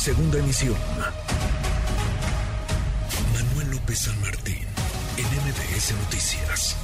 Segunda 0.00 0.38
emisión. 0.38 0.76
Manuel 3.34 3.70
López 3.72 3.98
San 3.98 4.18
Martín, 4.22 4.64
en 5.18 5.26
MBS 5.26 5.92
Noticias. 5.92 6.76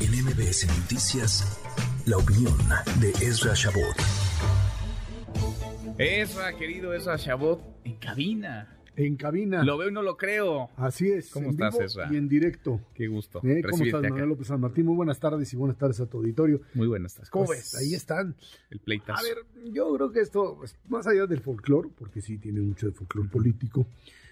En 0.00 0.24
MBS 0.24 0.66
Noticias, 0.66 1.58
la 2.06 2.16
opinión 2.16 2.56
de 3.00 3.10
Ezra 3.20 3.52
Shabot. 3.52 3.96
Ezra, 5.98 6.56
querido 6.56 6.94
Ezra 6.94 7.18
Shabot, 7.18 7.60
en 7.84 7.96
cabina. 7.96 8.78
En 8.96 9.16
cabina. 9.16 9.62
Lo 9.62 9.76
veo 9.78 9.90
y 9.90 9.92
no 9.92 10.02
lo 10.02 10.16
creo. 10.16 10.70
Así 10.76 11.08
es. 11.10 11.30
¿Cómo 11.30 11.46
en 11.46 11.52
estás, 11.52 11.94
vivo? 11.96 12.12
Y 12.12 12.16
en 12.16 12.28
directo. 12.28 12.80
Qué 12.94 13.06
gusto. 13.08 13.40
¿Eh? 13.44 13.62
¿Cómo 13.62 13.84
estás, 13.84 14.00
acá. 14.00 14.08
Manuel 14.10 14.28
López 14.30 14.46
San 14.46 14.60
Martín? 14.60 14.86
Muy 14.86 14.96
buenas 14.96 15.20
tardes 15.20 15.52
y 15.52 15.56
buenas 15.56 15.76
tardes 15.76 16.00
a 16.00 16.06
tu 16.06 16.16
auditorio. 16.18 16.62
Muy 16.74 16.86
buenas 16.86 17.14
tardes. 17.14 17.30
¿Cómo 17.30 17.44
Pues, 17.46 17.58
ves? 17.58 17.74
Ahí 17.76 17.94
están. 17.94 18.34
El 18.70 18.78
pleitazo. 18.80 19.20
A 19.20 19.22
ver, 19.22 19.38
yo 19.72 19.92
creo 19.94 20.10
que 20.10 20.20
esto, 20.20 20.56
pues, 20.58 20.76
más 20.88 21.06
allá 21.06 21.26
del 21.26 21.40
folclore, 21.40 21.90
porque 21.98 22.20
sí 22.22 22.38
tiene 22.38 22.60
mucho 22.60 22.86
de 22.86 22.92
folclore 22.92 23.28
político, 23.28 23.86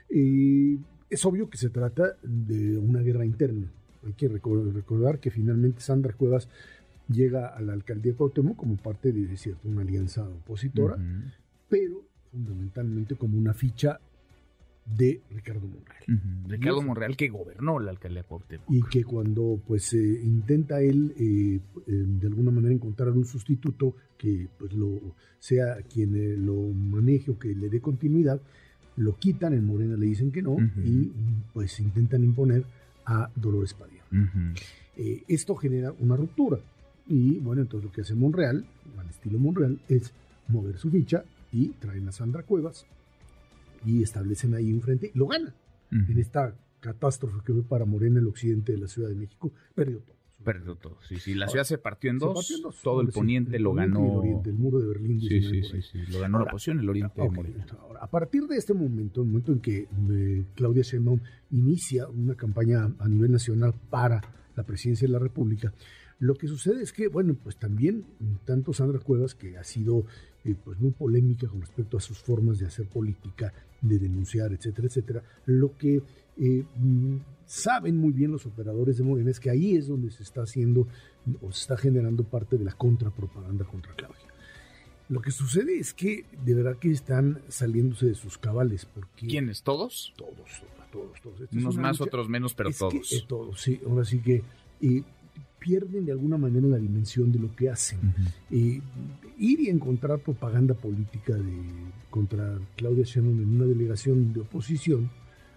eh, 0.08 0.78
es 1.10 1.24
obvio 1.26 1.48
que 1.50 1.58
se 1.58 1.68
trata 1.70 2.16
de 2.22 2.78
una 2.78 3.00
guerra 3.00 3.24
interna. 3.24 3.66
Hay 4.06 4.14
que 4.14 4.30
recor- 4.30 4.72
recordar 4.72 5.18
que 5.18 5.30
finalmente 5.30 5.80
Sandra 5.80 6.12
Cuevas 6.14 6.48
llega 7.08 7.48
a 7.48 7.60
la 7.60 7.74
alcaldía 7.74 8.12
de 8.12 8.16
Cuauhtémoc 8.18 8.56
como 8.56 8.76
parte 8.76 9.12
de, 9.12 9.36
cierto, 9.36 9.68
una 9.68 9.82
alianza 9.82 10.22
opositora, 10.26 10.96
pero 11.68 12.02
fundamentalmente 12.30 13.14
como 13.14 13.38
una 13.38 13.52
ficha 13.54 14.00
de 14.86 15.22
Ricardo 15.30 15.66
Monreal. 15.66 16.46
Ricardo 16.46 16.82
Monreal 16.82 17.16
que 17.16 17.28
gobernó 17.28 17.78
la 17.80 17.90
alcaldía 17.90 18.22
de 18.22 18.28
Cuauhtémoc. 18.28 18.70
y 18.70 18.82
que 18.82 19.04
cuando 19.04 19.60
pues 19.66 19.92
eh, 19.94 20.20
intenta 20.22 20.80
él 20.82 21.14
eh, 21.18 21.60
eh, 21.86 21.92
de 21.92 22.26
alguna 22.26 22.50
manera 22.50 22.74
encontrar 22.74 23.10
un 23.10 23.24
sustituto 23.24 23.96
que 24.18 24.48
pues 24.58 24.74
lo 24.74 25.00
sea 25.38 25.76
quien 25.82 26.14
eh, 26.16 26.36
lo 26.36 26.54
maneje 26.54 27.30
o 27.30 27.38
que 27.38 27.54
le 27.54 27.70
dé 27.70 27.80
continuidad 27.80 28.40
lo 28.96 29.16
quitan 29.16 29.54
en 29.54 29.64
Morena 29.64 29.96
le 29.96 30.06
dicen 30.06 30.30
que 30.30 30.42
no 30.42 30.56
y 30.84 31.10
pues 31.52 31.80
intentan 31.80 32.22
imponer 32.22 32.64
a 33.06 33.28
Dolores 33.34 33.74
Padilla. 33.74 34.04
Esto 35.26 35.56
genera 35.56 35.92
una 35.98 36.16
ruptura. 36.16 36.58
Y 37.08 37.38
bueno 37.40 37.62
entonces 37.62 37.86
lo 37.86 37.92
que 37.92 38.02
hace 38.02 38.14
Monreal 38.14 38.64
al 38.96 39.10
estilo 39.10 39.40
Monreal 39.40 39.80
es 39.88 40.12
mover 40.46 40.78
su 40.78 40.90
ficha 40.90 41.24
y 41.50 41.70
traen 41.70 42.06
a 42.06 42.12
Sandra 42.12 42.44
Cuevas 42.44 42.86
y 43.84 44.02
establecen 44.02 44.54
ahí 44.54 44.72
un 44.72 44.80
frente 44.80 45.10
y 45.14 45.18
lo 45.18 45.26
ganan 45.26 45.54
en 45.90 46.18
esta 46.18 46.54
catástrofe 46.80 47.38
que 47.44 47.52
fue 47.52 47.62
para 47.62 47.84
Morena 47.84 48.18
el 48.18 48.26
occidente 48.26 48.72
de 48.72 48.78
la 48.78 48.88
Ciudad 48.88 49.08
de 49.08 49.14
México, 49.14 49.52
perdió 49.74 49.98
todo. 50.00 50.14
Perdió 50.42 50.74
todo. 50.76 50.98
Sí, 51.08 51.18
sí. 51.20 51.34
La 51.34 51.48
ciudad 51.48 51.64
se 51.64 51.78
partió 51.78 52.10
en 52.10 52.18
dos. 52.18 52.34
partió 52.34 52.56
en 52.56 52.62
dos. 52.64 52.82
Todo 52.82 53.00
el 53.00 53.06
Sí, 53.06 53.12
poniente 53.14 53.58
lo 53.58 53.72
ganó. 53.72 54.00
El, 54.04 54.16
oriente, 54.18 54.50
el 54.50 54.56
muro 54.56 54.78
de 54.80 54.88
Berlín. 54.88 55.18
Sí, 55.20 55.28
19 55.28 55.62
sí, 55.66 55.82
sí, 55.82 56.04
sí. 56.04 56.12
Lo 56.12 56.20
ganó 56.20 56.38
la 56.38 56.44
oposición, 56.44 56.80
el 56.80 56.88
oriente 56.90 57.18
de 57.22 57.26
Ok, 57.28 57.34
Morena. 57.36 57.66
ahora, 57.80 58.00
a 58.00 58.10
partir 58.10 58.42
de 58.46 58.56
este 58.58 58.74
momento, 58.74 59.22
el 59.22 59.28
momento 59.28 59.52
en 59.52 59.60
que 59.60 59.88
eh, 60.10 60.44
Claudia 60.54 60.82
Sheinbaum 60.82 61.20
inicia 61.50 62.08
una 62.08 62.34
campaña 62.34 62.92
a 62.98 63.08
nivel 63.08 63.32
nacional 63.32 63.72
para 63.88 64.20
la 64.54 64.64
presidencia 64.64 65.06
de 65.08 65.12
la 65.12 65.18
República, 65.18 65.72
lo 66.24 66.34
que 66.34 66.46
sucede 66.48 66.82
es 66.82 66.92
que, 66.92 67.08
bueno, 67.08 67.34
pues 67.42 67.56
también 67.56 68.04
tanto 68.44 68.72
Sandra 68.72 68.98
Cuevas, 68.98 69.34
que 69.34 69.58
ha 69.58 69.64
sido 69.64 70.06
eh, 70.44 70.54
pues 70.64 70.78
muy 70.80 70.90
polémica 70.92 71.46
con 71.48 71.60
respecto 71.60 71.96
a 71.96 72.00
sus 72.00 72.18
formas 72.18 72.58
de 72.58 72.66
hacer 72.66 72.86
política, 72.88 73.52
de 73.82 73.98
denunciar, 73.98 74.52
etcétera, 74.52 74.88
etcétera, 74.88 75.22
lo 75.46 75.76
que 75.76 76.02
eh, 76.38 76.64
mm, 76.76 77.16
saben 77.46 77.98
muy 77.98 78.12
bien 78.12 78.30
los 78.32 78.46
operadores 78.46 78.96
de 78.96 79.04
Morena 79.04 79.30
es 79.30 79.38
que 79.40 79.50
ahí 79.50 79.76
es 79.76 79.86
donde 79.88 80.10
se 80.10 80.22
está 80.22 80.42
haciendo 80.42 80.88
o 81.42 81.52
se 81.52 81.60
está 81.60 81.76
generando 81.76 82.24
parte 82.24 82.56
de 82.56 82.64
la 82.64 82.72
contrapropaganda 82.72 83.64
contra 83.66 83.92
Claudia. 83.94 84.18
Lo 85.10 85.20
que 85.20 85.30
sucede 85.30 85.78
es 85.78 85.92
que 85.92 86.24
de 86.44 86.54
verdad 86.54 86.78
que 86.78 86.90
están 86.90 87.42
saliéndose 87.48 88.06
de 88.06 88.14
sus 88.14 88.38
cabales 88.38 88.86
porque 88.86 89.26
¿Quiénes? 89.26 89.62
¿Todos? 89.62 90.14
todos, 90.16 90.62
todos, 90.90 91.20
todos. 91.20 91.40
Esta 91.42 91.56
Unos 91.58 91.76
más, 91.76 91.98
lucha- 91.98 92.08
otros 92.08 92.28
menos, 92.30 92.54
pero 92.54 92.70
es 92.70 92.76
que, 92.76 92.80
todos. 92.80 93.12
eh, 93.12 93.24
todos, 93.28 93.60
sí. 93.60 93.80
Ahora 93.86 94.04
sí 94.06 94.20
que 94.20 94.42
eh, 94.80 95.02
pierden 95.64 96.04
de 96.04 96.12
alguna 96.12 96.36
manera 96.36 96.66
la 96.68 96.76
dimensión 96.76 97.32
de 97.32 97.38
lo 97.38 97.56
que 97.56 97.70
hacen. 97.70 97.98
Ujú. 97.98 98.22
Eh, 98.50 98.82
ir 99.38 99.60
y 99.60 99.68
encontrar 99.70 100.18
propaganda 100.18 100.74
política 100.74 101.32
de 101.34 101.54
contra 102.10 102.58
Claudia 102.76 103.04
Sheinbaum 103.04 103.40
en 103.40 103.48
una 103.56 103.64
delegación 103.64 104.34
de 104.34 104.40
oposición, 104.40 105.10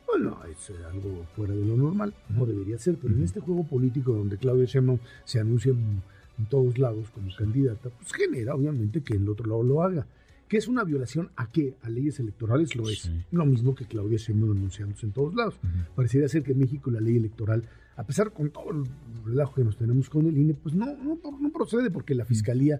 bueno, 0.07 0.37
es 0.49 0.69
eh, 0.69 0.73
algo 0.89 1.25
fuera 1.35 1.53
de 1.53 1.65
lo 1.65 1.75
normal, 1.75 2.13
no 2.29 2.45
debería 2.45 2.79
ser, 2.79 2.95
pero 2.95 3.09
en 3.09 3.19
Ujú. 3.19 3.25
este 3.25 3.39
juego 3.41 3.65
político 3.65 4.13
donde 4.13 4.37
Claudia 4.37 4.65
Sheinbaum 4.65 4.99
se 5.25 5.41
anuncia 5.41 5.71
en, 5.73 6.01
en 6.39 6.45
todos 6.45 6.77
lados 6.79 7.09
como 7.13 7.27
candidata, 7.35 7.89
pues 7.89 8.13
genera 8.13 8.55
obviamente 8.55 9.01
que 9.01 9.15
el 9.15 9.27
otro 9.27 9.45
lado 9.45 9.63
lo 9.63 9.83
haga. 9.83 10.07
¿Que 10.47 10.57
es 10.57 10.67
una 10.67 10.83
violación 10.83 11.29
a 11.35 11.51
qué? 11.51 11.75
A 11.81 11.89
leyes 11.89 12.19
electorales 12.19 12.75
lo 12.75 12.87
es. 12.89 12.99
Sí. 13.01 13.11
Lo 13.31 13.45
mismo 13.45 13.75
que 13.75 13.85
Claudia 13.85 14.17
Sheinbaum 14.17 14.51
anunciándose 14.57 15.05
en 15.05 15.11
todos 15.11 15.35
lados. 15.35 15.55
Ujú. 15.63 15.93
Pareciera 15.95 16.27
ser 16.29 16.43
que 16.43 16.53
en 16.53 16.59
México 16.59 16.89
la 16.89 17.01
ley 17.01 17.17
electoral, 17.17 17.63
a 17.97 18.03
pesar 18.05 18.31
con 18.31 18.49
todo 18.51 18.69
el 18.71 18.83
relajo 19.25 19.55
que 19.55 19.63
nos 19.65 19.75
tenemos 19.77 20.09
con 20.09 20.25
el 20.25 20.37
INE, 20.37 20.53
pues 20.53 20.73
no, 20.73 20.85
no, 20.85 21.19
no 21.39 21.51
procede 21.51 21.91
porque 21.91 22.15
la 22.15 22.23
fiscalía 22.23 22.79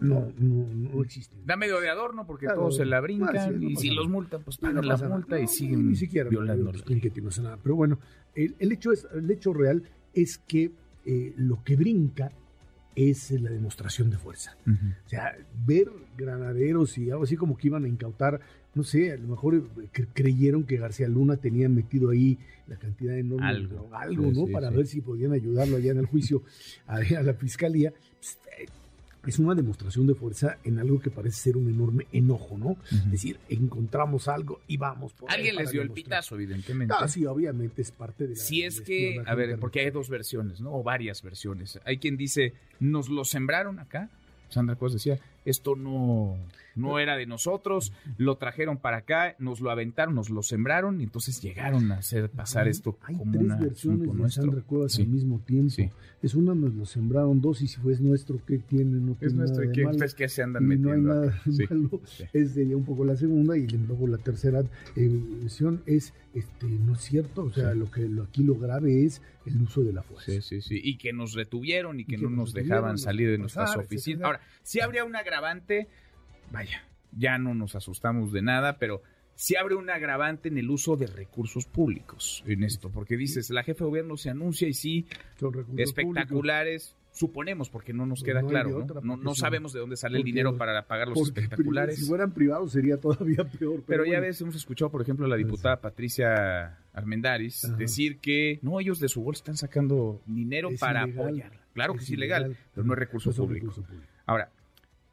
no, 0.00 0.30
no, 0.38 0.66
no 0.72 1.02
existe. 1.02 1.34
Da 1.44 1.56
medio 1.56 1.80
de 1.80 1.88
adorno 1.90 2.24
porque 2.24 2.46
Claro. 2.46 2.60
todos 2.60 2.76
se 2.76 2.84
la 2.84 3.00
brincan 3.00 3.36
Ah, 3.36 3.48
sí, 3.48 3.54
no 3.58 3.70
y 3.70 3.74
si 3.76 3.88
nada. 3.88 4.00
los 4.00 4.08
multan, 4.08 4.42
pues 4.44 4.62
no 4.62 4.68
pagan 4.68 4.86
la 4.86 4.96
nada. 4.96 5.08
multa 5.08 5.38
y 5.40 5.42
No, 5.42 5.48
siguen 5.48 5.88
ni 5.88 5.96
siquiera 5.96 6.30
violando 6.30 6.70
pues, 6.70 6.84
la 7.36 7.42
nada. 7.42 7.58
Pero 7.60 7.74
bueno, 7.74 7.98
el, 8.36 8.54
el 8.60 8.70
hecho 8.70 8.92
es, 8.92 9.08
el 9.12 9.28
hecho 9.28 9.52
real 9.52 9.82
es 10.14 10.38
que 10.38 10.70
eh, 11.04 11.32
lo 11.36 11.64
que 11.64 11.74
brinca 11.74 12.30
es 12.98 13.30
la 13.30 13.50
demostración 13.50 14.10
de 14.10 14.18
fuerza. 14.18 14.56
O 14.66 15.08
sea, 15.08 15.36
ver 15.66 15.88
granaderos 16.16 16.98
y 16.98 17.10
algo 17.10 17.24
así 17.24 17.36
como 17.36 17.56
que 17.56 17.68
iban 17.68 17.84
a 17.84 17.88
incautar, 17.88 18.40
no 18.74 18.82
sé, 18.82 19.12
a 19.12 19.16
lo 19.16 19.28
mejor 19.28 19.54
eh, 19.54 19.60
cre- 19.94 20.08
creyeron 20.12 20.64
que 20.64 20.76
García 20.76 21.08
Luna 21.08 21.36
tenía 21.36 21.68
metido 21.68 22.10
ahí 22.10 22.38
la 22.66 22.76
cantidad 22.76 23.16
enorme 23.16 23.46
de 23.46 23.56
Algo. 23.56 23.74
droga, 23.76 24.00
algo, 24.00 24.30
Sí, 24.32 24.38
¿no? 24.40 24.46
sí, 24.46 24.52
Para 24.52 24.70
sí. 24.70 24.76
ver 24.76 24.86
si 24.86 25.00
podían 25.00 25.32
ayudarlo 25.32 25.76
allá 25.76 25.92
en 25.92 25.98
el 25.98 26.06
juicio 26.06 26.42
a, 26.86 26.96
a 27.18 27.22
la 27.22 27.34
fiscalía. 27.34 27.92
Pues, 28.20 28.38
eh, 28.58 28.66
es 29.26 29.38
una 29.38 29.54
demostración 29.54 30.06
de 30.06 30.14
fuerza 30.14 30.58
en 30.64 30.78
algo 30.78 31.00
que 31.00 31.10
parece 31.10 31.36
ser 31.36 31.56
un 31.56 31.68
enorme 31.68 32.06
enojo, 32.12 32.56
¿no? 32.56 32.76
Es 32.90 33.10
decir, 33.10 33.38
encontramos 33.48 34.28
algo 34.28 34.60
y 34.66 34.76
vamos. 34.76 35.12
por 35.12 35.30
Alguien 35.30 35.56
les 35.56 35.70
dio 35.70 35.82
el 35.82 35.90
pitazo, 35.90 36.36
evidentemente. 36.36 36.94
Ah, 36.98 37.08
sí, 37.08 37.26
obviamente 37.26 37.82
es 37.82 37.90
parte 37.90 38.26
de 38.26 38.36
la. 38.36 38.40
Si 38.40 38.62
es 38.62 38.80
que, 38.80 39.22
a 39.26 39.34
ver, 39.34 39.58
porque 39.58 39.80
hay 39.80 39.90
dos 39.90 40.08
versiones, 40.08 40.60
¿no? 40.60 40.74
O 40.74 40.82
varias 40.82 41.22
versiones. 41.22 41.78
Hay 41.84 41.98
quien 41.98 42.16
dice, 42.16 42.54
nos 42.80 43.08
lo 43.08 43.24
sembraron 43.24 43.78
acá. 43.78 44.08
Sandra 44.48 44.76
Cuevas 44.76 44.94
decía, 44.94 45.18
esto 45.50 45.76
no, 45.76 46.36
no 46.74 46.98
era 46.98 47.16
de 47.16 47.26
nosotros, 47.26 47.92
lo 48.16 48.36
trajeron 48.36 48.78
para 48.78 48.98
acá, 48.98 49.34
nos 49.38 49.60
lo 49.60 49.70
aventaron, 49.70 50.14
nos 50.14 50.30
lo 50.30 50.42
sembraron 50.42 51.00
y 51.00 51.04
entonces 51.04 51.40
llegaron 51.40 51.90
a 51.92 51.96
hacer 51.98 52.30
pasar 52.30 52.64
Hay- 52.66 52.70
esto 52.70 52.98
Hay 53.02 53.16
como 53.16 53.32
tres 53.32 53.44
una 53.44 53.56
versiones 53.56 54.16
de. 54.16 54.30
Sandra 54.30 54.62
Cuevas 54.62 54.92
Sí. 54.92 55.02
al 55.02 55.08
mismo 55.08 55.40
tiempo. 55.40 55.70
Sí. 55.70 55.90
Es 56.22 56.34
una, 56.34 56.54
nos 56.54 56.74
lo 56.74 56.84
sembraron 56.84 57.40
dos, 57.40 57.62
y 57.62 57.68
si 57.68 57.76
fue 57.80 57.92
es 57.92 58.00
nuestro, 58.00 58.40
¿qué 58.44 58.58
tiene? 58.58 58.98
No 59.00 59.12
Es 59.12 59.18
tiene 59.18 59.34
nuestro, 59.34 59.60
nada 59.60 59.64
¿y 59.64 59.68
de 59.68 59.72
qué, 59.74 59.84
malo. 59.84 59.94
ustedes 59.96 60.14
qué 60.14 60.28
se 60.28 60.42
andan 60.42 60.64
Y 60.64 60.66
no 60.66 60.72
hay 60.72 60.78
metiendo? 60.98 61.14
nada 61.14 61.26
acá? 61.28 61.42
de 61.44 61.52
Sí. 61.52 61.64
malo. 61.70 62.00
Sí. 62.06 62.24
Es 62.32 62.54
de 62.56 62.74
un 62.74 62.84
poco 62.84 63.04
la 63.04 63.16
segunda, 63.16 63.56
y 63.56 63.66
luego 63.68 64.06
la 64.08 64.18
tercera 64.18 64.62
eh, 64.96 65.20
versión 65.40 65.82
es, 65.86 66.12
este, 66.34 66.66
no 66.66 66.94
es 66.94 67.00
cierto, 67.02 67.44
o 67.44 67.52
sea, 67.52 67.72
Sí. 67.72 67.78
lo 67.78 67.90
que 67.90 68.08
lo, 68.08 68.24
aquí 68.24 68.42
lo 68.42 68.56
grave 68.56 69.04
es 69.04 69.22
el 69.46 69.62
uso 69.62 69.82
de 69.82 69.92
la 69.92 70.02
fuerza. 70.02 70.30
Sí, 70.32 70.42
sí, 70.42 70.60
sí. 70.60 70.80
Y 70.82 70.98
que 70.98 71.12
nos 71.12 71.34
retuvieron 71.34 72.00
y 72.00 72.04
que, 72.04 72.16
Y 72.16 72.18
que 72.18 72.22
no 72.24 72.30
nos 72.30 72.52
dejaban 72.52 72.98
salir 72.98 73.30
de 73.30 73.38
nuestras 73.38 73.76
oficinas. 73.76 74.24
Ahora, 74.24 74.40
si 74.62 74.80
habría 74.80 75.04
un 75.04 75.14
agravante, 75.38 75.88
vaya, 76.50 76.82
ya 77.12 77.38
no 77.38 77.54
nos 77.54 77.74
asustamos 77.74 78.32
de 78.32 78.42
nada, 78.42 78.78
pero 78.78 79.02
sí 79.34 79.56
abre 79.56 79.74
un 79.76 79.88
agravante 79.90 80.48
en 80.48 80.58
el 80.58 80.70
uso 80.70 80.96
de 80.96 81.06
recursos 81.06 81.66
públicos 81.66 82.42
en 82.46 82.64
esto, 82.64 82.90
porque 82.90 83.16
dices, 83.16 83.50
la 83.50 83.62
jefe 83.62 83.84
de 83.84 83.90
gobierno 83.90 84.16
se 84.16 84.30
anuncia 84.30 84.68
y 84.68 84.74
sí, 84.74 85.06
Son 85.38 85.52
recursos 85.52 85.80
espectaculares, 85.80 86.96
suponemos, 87.12 87.70
porque 87.70 87.92
no 87.92 88.04
nos 88.06 88.20
Pues 88.20 88.30
queda 88.32 88.42
no 88.42 88.48
claro, 88.48 88.70
¿no? 88.70 88.76
otra, 88.84 89.00
No, 89.02 89.16
no 89.16 89.34
sabemos 89.34 89.72
de 89.72 89.80
dónde 89.80 89.96
sale 89.96 90.18
el 90.18 90.24
dinero 90.24 90.56
para 90.56 90.86
pagar 90.86 91.08
los 91.08 91.20
espectaculares. 91.20 91.98
Si 91.98 92.04
fueran 92.06 92.32
privados 92.32 92.72
sería 92.72 92.98
todavía 93.00 93.44
peor. 93.44 93.82
Pero 93.86 94.04
ya 94.04 94.10
bueno. 94.12 94.22
ves, 94.22 94.40
hemos 94.40 94.54
escuchado, 94.56 94.90
por 94.90 95.02
ejemplo, 95.02 95.24
a 95.26 95.28
la 95.28 95.36
diputada 95.36 95.80
Patricia 95.80 96.78
Armendaris 96.92 97.64
Ajá. 97.64 97.76
decir 97.76 98.18
que 98.18 98.58
no, 98.62 98.78
ellos 98.80 99.00
de 99.00 99.08
su 99.08 99.22
bolsa 99.22 99.40
están 99.40 99.56
sacando 99.56 100.20
dinero 100.26 100.70
Es 100.70 100.80
para 100.80 101.04
ilegal. 101.04 101.24
apoyarla. 101.26 101.60
Claro 101.74 101.94
que 101.94 102.00
Es 102.02 102.10
ilegal, 102.10 102.42
ilegal. 102.46 102.64
pero 102.74 102.86
no 102.86 102.92
es 102.92 102.98
recurso 102.98 103.32
público. 103.32 103.66
recurso 103.66 103.82
público. 103.82 104.06
Ahora, 104.26 104.50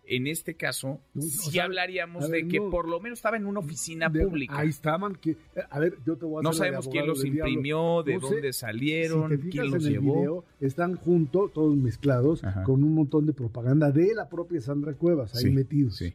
en 0.08 0.28
este 0.28 0.56
caso, 0.56 1.02
No, 1.14 1.22
sí 1.22 1.52
sea, 1.52 1.64
hablaríamos 1.66 2.30
de 2.30 2.48
que 2.48 2.60
no. 2.60 2.70
por 2.70 2.88
lo 2.88 3.00
menos 3.00 3.20
estaba 3.20 3.38
en 3.38 3.46
una 3.46 3.60
oficina 3.60 4.10
De- 4.10 4.24
pública. 4.26 4.58
Ahí 4.60 4.70
estaban. 4.70 5.16
Que, 5.16 5.36
a 5.70 5.80
ver, 5.80 5.98
yo 6.06 6.16
te 6.18 6.26
voy 6.26 6.40
a 6.40 6.44
no 6.44 6.54
sabemos 6.54 6.88
quién 6.88 7.08
los 7.08 7.22
diablo. 7.22 7.48
imprimió, 7.48 8.04
de 8.04 8.14
No 8.16 8.22
sé, 8.28 8.34
dónde 8.34 8.54
salieron, 8.54 9.42
si 9.42 9.50
quién 9.50 9.72
los 9.72 9.84
llevó. 9.84 10.16
video, 10.16 10.46
están 10.62 10.96
juntos, 10.96 11.52
todos 11.54 11.76
mezclados, 11.76 12.44
Ajá. 12.44 12.64
con 12.64 12.84
un 12.84 12.94
montón 12.94 13.26
de 13.26 13.34
propaganda 13.34 13.92
de 13.92 14.14
la 14.14 14.30
propia 14.30 14.62
Sandra 14.62 14.94
Cuevas 14.94 15.36
ahí 15.36 15.44
Sí, 15.44 15.50
metidos. 15.52 15.96
sí. 15.98 16.14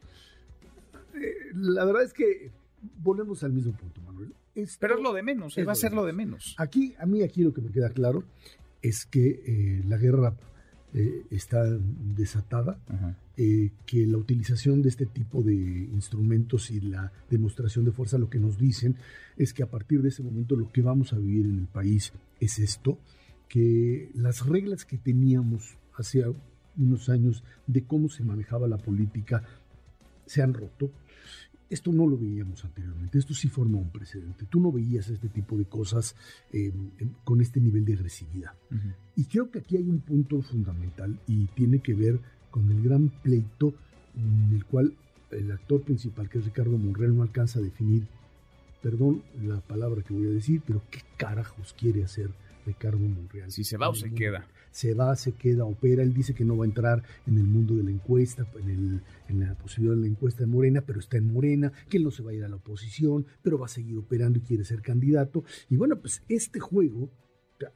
Eh, 1.15 1.35
la 1.53 1.85
verdad 1.85 2.03
es 2.03 2.13
que 2.13 2.51
volvemos 3.03 3.43
al 3.43 3.51
mismo 3.53 3.73
punto, 3.73 4.01
Manuel. 4.01 4.33
Esto- 4.55 4.77
Pero 4.81 4.95
es 4.95 5.01
lo 5.01 5.13
de 5.13 5.23
menos, 5.23 5.57
es 5.57 5.67
va 5.67 5.71
a 5.73 5.75
ser 5.75 5.93
lo 5.93 6.05
de 6.05 6.13
menos. 6.13 6.55
Aquí, 6.57 6.93
a 6.99 7.05
mí 7.05 7.21
aquí 7.23 7.43
lo 7.43 7.53
que 7.53 7.61
me 7.61 7.71
queda 7.71 7.89
claro 7.89 8.23
es 8.81 9.05
que 9.05 9.41
eh, 9.45 9.83
la 9.87 9.97
guerra 9.97 10.33
eh, 10.93 11.23
está 11.29 11.63
desatada. 11.63 12.77
Ajá. 12.89 13.15
Eh, 13.43 13.71
que 13.87 14.05
la 14.05 14.19
utilización 14.19 14.83
de 14.83 14.89
este 14.89 15.07
tipo 15.07 15.41
de 15.41 15.55
instrumentos 15.55 16.69
y 16.69 16.79
la 16.79 17.11
demostración 17.27 17.85
de 17.85 17.91
fuerza 17.91 18.19
lo 18.19 18.29
que 18.29 18.37
nos 18.37 18.55
dicen 18.59 18.97
es 19.35 19.51
que 19.51 19.63
a 19.63 19.65
partir 19.71 20.03
de 20.03 20.09
ese 20.09 20.21
momento 20.21 20.55
lo 20.55 20.71
que 20.71 20.83
vamos 20.83 21.11
a 21.11 21.17
vivir 21.17 21.47
en 21.47 21.57
el 21.57 21.65
país 21.65 22.13
es 22.39 22.59
esto, 22.59 22.99
que 23.49 24.11
las 24.13 24.45
reglas 24.45 24.85
que 24.85 24.99
teníamos 24.99 25.75
hace 25.95 26.23
unos 26.77 27.09
años 27.09 27.43
de 27.65 27.83
cómo 27.83 28.09
se 28.09 28.23
manejaba 28.23 28.67
la 28.67 28.77
política 28.77 29.41
se 30.27 30.43
han 30.43 30.53
roto. 30.53 30.91
Esto 31.67 31.91
no 31.91 32.05
lo 32.05 32.19
veíamos 32.19 32.63
anteriormente, 32.63 33.17
esto 33.17 33.33
sí 33.33 33.49
forma 33.49 33.79
un 33.79 33.89
precedente. 33.89 34.45
Tú 34.45 34.59
no 34.59 34.71
veías 34.71 35.09
este 35.09 35.29
tipo 35.29 35.57
de 35.57 35.65
cosas 35.65 36.15
eh, 36.53 36.71
con 37.23 37.41
este 37.41 37.59
nivel 37.59 37.85
de 37.85 37.93
agresividad. 37.93 38.51
Y 39.15 39.25
creo 39.25 39.49
que 39.49 39.59
aquí 39.59 39.77
hay 39.77 39.89
un 39.89 40.01
punto 40.01 40.43
fundamental 40.43 41.19
y 41.25 41.47
tiene 41.47 41.79
que 41.79 41.95
ver 41.95 42.19
con 42.51 42.69
el 42.71 42.83
gran 42.83 43.09
pleito 43.09 43.73
en 44.15 44.55
el 44.55 44.65
cual 44.65 44.93
el 45.31 45.51
actor 45.51 45.81
principal, 45.81 46.29
que 46.29 46.39
es 46.39 46.45
Ricardo 46.45 46.77
Monreal, 46.77 47.15
no 47.15 47.23
alcanza 47.23 47.59
a 47.59 47.61
definir, 47.61 48.03
perdón 48.81 49.23
la 49.41 49.61
palabra 49.61 50.01
que 50.03 50.13
voy 50.13 50.27
a 50.27 50.31
decir, 50.31 50.61
pero 50.65 50.81
qué 50.91 50.99
carajos 51.17 51.73
quiere 51.73 52.03
hacer 52.03 52.29
Ricardo 52.65 52.99
Monreal. 52.99 53.51
Si 53.51 53.63
se 53.63 53.77
va 53.77 53.89
o 53.89 53.95
se 53.95 54.11
queda. 54.11 54.47
Se 54.71 54.93
va, 54.93 55.15
se 55.15 55.33
queda, 55.33 55.65
opera. 55.65 56.01
Él 56.01 56.13
dice 56.13 56.33
que 56.33 56.45
no 56.45 56.55
va 56.57 56.63
a 56.65 56.67
entrar 56.67 57.03
en 57.27 57.37
el 57.37 57.43
mundo 57.43 57.75
de 57.75 57.83
la 57.83 57.91
encuesta, 57.91 58.45
en, 58.59 58.69
el, 58.69 59.01
en 59.27 59.39
la 59.41 59.55
posibilidad 59.55 59.95
de 59.95 60.01
la 60.01 60.07
encuesta 60.07 60.41
de 60.41 60.47
Morena, 60.47 60.81
pero 60.85 60.99
está 60.99 61.17
en 61.17 61.31
Morena, 61.31 61.71
que 61.89 61.97
él 61.97 62.03
no 62.03 62.11
se 62.11 62.23
va 62.23 62.31
a 62.31 62.33
ir 62.33 62.43
a 62.43 62.49
la 62.49 62.55
oposición, 62.55 63.25
pero 63.41 63.57
va 63.57 63.65
a 63.65 63.69
seguir 63.69 63.97
operando 63.97 64.39
y 64.39 64.41
quiere 64.41 64.63
ser 64.63 64.81
candidato. 64.81 65.43
Y 65.69 65.75
bueno, 65.75 65.97
pues 65.97 66.23
este 66.29 66.59
juego, 66.59 67.09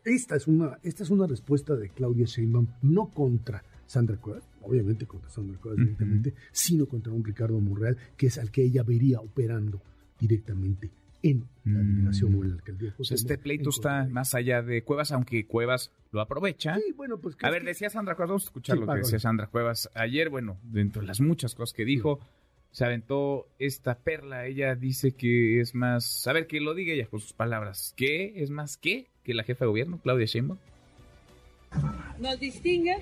esta 0.05 0.35
es 0.35 0.47
una, 0.47 0.79
esta 0.83 1.03
es 1.03 1.09
una 1.09 1.27
respuesta 1.27 1.75
de 1.75 1.89
Claudia 1.89 2.25
Sheinbaum, 2.25 2.67
no 2.81 3.09
contra 3.09 3.63
Sandra 3.85 4.17
Cuevas, 4.17 4.43
obviamente 4.61 5.05
contra 5.05 5.29
Sandra 5.29 5.57
Cuevas 5.59 5.79
directamente, 5.79 6.33
sino 6.51 6.85
contra 6.85 7.13
un 7.13 7.23
Ricardo 7.23 7.59
Monreal, 7.59 7.97
que 8.17 8.27
es 8.27 8.37
al 8.37 8.51
que 8.51 8.63
ella 8.63 8.83
vería 8.83 9.19
operando 9.19 9.81
directamente 10.19 10.89
en 11.23 11.43
la 11.65 11.79
delegación 11.79 12.35
o 12.35 12.43
en 12.43 12.49
la 12.49 12.55
alcaldía. 12.55 12.93
Este 12.99 13.37
pleito 13.37 13.69
está 13.69 14.07
más 14.07 14.35
allá 14.35 14.61
de 14.61 14.83
Cuevas, 14.83 15.11
aunque 15.11 15.47
Cuevas 15.47 15.91
lo 16.11 16.21
aprovecha. 16.21 16.75
Sí, 16.75 16.93
bueno, 16.95 17.17
pues... 17.17 17.35
A 17.41 17.49
ver, 17.49 17.63
decía 17.63 17.89
Sandra 17.89 18.15
Cuevas, 18.15 18.29
vamos 18.29 18.43
a 18.43 18.45
escuchar 18.45 18.77
lo 18.77 18.87
que 18.87 18.99
decía 18.99 19.19
Sandra 19.19 19.47
Cuevas 19.47 19.89
ayer, 19.95 20.29
bueno, 20.29 20.57
dentro 20.63 21.01
de 21.01 21.07
las 21.07 21.21
muchas 21.21 21.55
cosas 21.55 21.73
que 21.73 21.83
dijo, 21.83 22.19
se 22.71 22.85
aventó 22.85 23.47
esta 23.57 23.97
perla, 23.97 24.45
ella 24.45 24.75
dice 24.75 25.13
que 25.13 25.61
es 25.61 25.73
más, 25.73 26.27
a 26.27 26.33
ver, 26.33 26.45
que 26.45 26.59
lo 26.59 26.75
diga 26.75 26.93
ella 26.93 27.07
con 27.07 27.19
sus 27.19 27.33
palabras, 27.33 27.93
¿qué 27.97 28.43
es 28.43 28.49
más 28.51 28.77
qué 28.77 29.07
que 29.23 29.33
la 29.33 29.43
jefa 29.43 29.65
de 29.65 29.69
gobierno, 29.69 29.99
Claudia 30.03 30.25
Sheinbaum? 30.25 30.59
Nos 32.19 32.39
distingue 32.39 32.97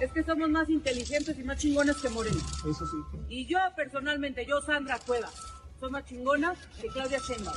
es 0.00 0.12
que 0.12 0.22
somos 0.24 0.50
más 0.50 0.68
inteligentes 0.68 1.38
y 1.38 1.44
más 1.44 1.58
chingonas 1.58 2.00
que 2.00 2.08
Morena. 2.08 2.40
Eso 2.68 2.86
sí. 2.86 2.96
Y 3.28 3.46
yo 3.46 3.58
personalmente, 3.76 4.44
yo 4.46 4.60
Sandra 4.60 4.98
Cueva, 5.06 5.30
soy 5.78 5.90
más 5.90 6.04
chingona 6.04 6.54
que 6.80 6.88
Claudia 6.88 7.18
Sheinbaum. 7.18 7.56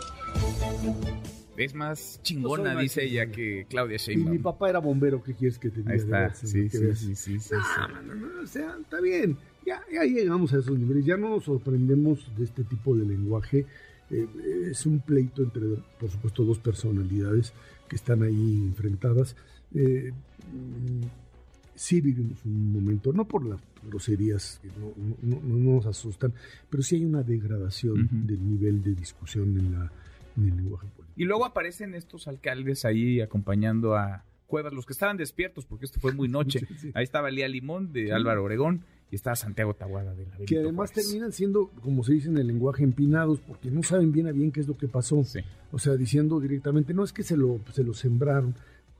Es 1.57 1.73
más 1.73 2.19
chingona, 2.21 2.75
no 2.75 2.81
dice 2.81 3.03
ella, 3.03 3.27
que 3.31 3.65
Claudia 3.69 3.97
Sheinbaum. 3.97 4.27
Y 4.27 4.37
mi 4.37 4.43
papá 4.43 4.69
era 4.69 4.79
bombero, 4.79 5.23
¿qué 5.23 5.33
quieres 5.33 5.57
que 5.57 5.69
te 5.69 5.81
diga? 5.81 5.91
Ahí 5.91 5.97
está, 5.97 6.33
sí, 6.35 6.69
sí, 6.69 6.95
sí, 6.95 7.15
sí, 7.15 7.39
sí, 7.39 7.55
no, 7.89 8.01
no, 8.01 8.15
no, 8.15 8.43
o 8.43 8.47
sea, 8.47 8.77
está 8.79 9.01
bien. 9.01 9.37
Ya, 9.65 9.81
ya 9.91 10.03
llegamos 10.03 10.53
a 10.53 10.59
esos 10.59 10.77
niveles, 10.77 11.05
ya 11.05 11.17
no 11.17 11.29
nos 11.29 11.43
sorprendemos 11.43 12.31
de 12.37 12.45
este 12.45 12.63
tipo 12.63 12.95
de 12.95 13.05
lenguaje. 13.05 13.65
Eh, 14.09 14.27
es 14.71 14.85
un 14.85 15.01
pleito 15.01 15.43
entre, 15.43 15.63
por 15.99 16.09
supuesto, 16.09 16.43
dos 16.43 16.59
personalidades 16.59 17.51
que 17.89 17.95
están 17.97 18.23
ahí 18.23 18.63
enfrentadas. 18.67 19.35
Eh, 19.75 20.13
sí 21.77 22.01
vivimos 22.01 22.43
un 22.43 22.73
momento, 22.73 23.13
no 23.13 23.25
por 23.25 23.45
las 23.45 23.61
groserías 23.83 24.59
que 24.61 24.69
no, 24.79 25.39
nos 25.41 25.85
asustan, 25.85 26.33
pero 26.69 26.83
sí 26.83 26.95
hay 26.95 27.05
una 27.05 27.23
degradación 27.23 28.09
del 28.27 28.49
nivel 28.49 28.81
de 28.81 28.95
discusión 28.95 29.57
en, 29.57 29.73
la, 29.73 29.91
el 30.37 30.57
lenguaje 30.57 30.87
político. 30.87 31.13
Y 31.15 31.23
luego 31.25 31.45
aparecen 31.45 31.95
estos 31.95 32.27
alcaldes 32.27 32.83
ahí 32.83 33.21
acompañando 33.21 33.95
a 33.95 34.23
Cuevas, 34.47 34.73
los 34.73 34.85
que 34.85 34.93
estaban 34.93 35.17
despiertos, 35.17 35.65
porque 35.65 35.85
esto 35.85 35.99
fue 35.99 36.13
muy 36.13 36.29
noche. 36.29 36.61
Ahí 36.93 37.03
estaba 37.03 37.29
Lía 37.29 37.49
Limón 37.49 37.91
de 37.91 38.13
Álvaro 38.13 38.43
Obregón 38.45 38.85
y 39.11 39.15
estaba 39.15 39.35
Santiago 39.35 39.73
Tahuada 39.73 40.15
de 40.15 40.25
la 40.25 40.37
Que 40.45 40.59
además 40.59 40.93
terminan 40.93 41.33
siendo, 41.33 41.69
como 41.81 42.03
se 42.05 42.13
dice 42.13 42.29
en 42.29 42.37
el 42.37 42.47
lenguaje, 42.47 42.83
empinados, 42.83 43.41
porque 43.41 43.69
no 43.69 43.83
saben 43.83 44.13
bien 44.13 44.27
a 44.27 44.31
bien 44.31 44.53
qué 44.53 44.61
es 44.61 44.67
lo 44.67 44.77
que 44.77 44.87
pasó. 44.87 45.21
O 45.71 45.79
sea, 45.79 45.95
diciendo 45.95 46.39
directamente, 46.39 46.93
no 46.93 47.03
es 47.03 47.11
que 47.11 47.23
se 47.23 47.35
lo, 47.35 47.59
se 47.73 47.83
lo 47.83 47.93
sembraron, 47.93 48.55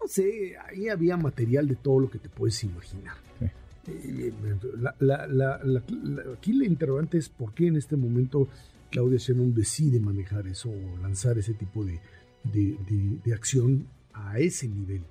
no 0.08 0.14
sé, 0.14 0.56
ahí 0.66 0.88
había 0.88 1.18
material 1.18 1.68
de 1.68 1.76
todo 1.76 2.00
lo 2.00 2.10
que 2.10 2.18
te 2.18 2.30
puedes 2.30 2.64
imaginar. 2.64 3.18
Eh, 3.90 4.34
aquí 6.38 6.54
la 6.54 6.66
interrogante 6.66 7.18
es 7.18 7.28
por 7.28 7.54
qué 7.54 7.68
en 7.68 7.76
este 7.76 7.98
momento 7.98 8.48
Claudia 8.90 9.18
Sheinbaum 9.18 9.54
decide 9.54 10.00
manejar 10.00 10.48
eso 10.48 10.70
o 10.70 10.98
lanzar 11.02 11.38
ese 11.38 11.54
tipo 11.56 11.84
de, 11.84 12.00
de, 12.46 13.34
acción 13.34 13.86
a 14.14 14.40
ese 14.40 14.70
nivel, 14.70 15.04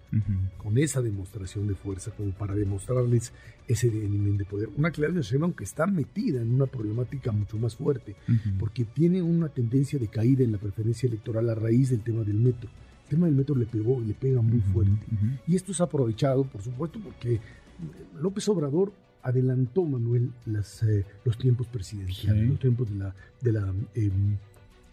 con 0.57 0.79
esa 0.79 1.03
demostración 1.03 1.69
de 1.69 1.75
fuerza, 1.75 2.11
como 2.13 2.31
para 2.31 2.55
demostrarles 2.55 3.33
ese 3.69 3.91
nivel 3.91 4.39
de 4.39 4.47
poder. 4.47 4.71
Una 4.77 4.91
Claudia 4.91 5.21
Sheinbaum 5.21 5.53
que 5.53 5.65
está 5.65 5.87
metida 5.87 6.41
en 6.41 6.55
una 6.55 6.67
problemática 6.67 7.33
mucho 7.33 7.59
más 7.59 7.77
fuerte, 7.77 8.17
porque 8.59 8.85
tiene 8.85 9.21
una 9.21 9.51
tendencia 9.51 9.99
de 9.99 10.09
caída 10.09 10.43
en 10.43 10.53
la 10.53 10.59
preferencia 10.59 11.07
electoral 11.07 11.51
a 11.51 11.55
raíz 11.55 11.91
del 11.91 12.01
tema 12.01 12.25
del 12.25 12.39
metro 12.39 12.71
el 13.07 13.11
tema 13.11 13.27
del 13.27 13.37
metro 13.37 13.55
le 13.55 13.67
pegó 13.67 14.03
y 14.03 14.07
le 14.07 14.15
pega 14.15 14.43
muy 14.43 14.61
fuerte. 14.61 15.07
Y 15.47 15.55
esto 15.55 15.71
es 15.71 15.81
aprovechado, 15.81 16.45
por 16.45 16.61
supuesto, 16.61 16.99
porque 16.99 17.41
López 18.21 18.49
Obrador 18.49 18.93
adelantó, 19.23 19.85
Manuel, 19.85 20.33
las, 20.45 20.83
eh, 20.83 21.05
los 21.25 21.39
tiempos 21.39 21.69
presidenciales, 21.69 22.49
los 22.49 22.59
tiempos 22.59 22.91
de 22.91 22.97
la, 22.97 23.15
de 23.41 23.53
la 23.53 23.75
em, 23.95 24.37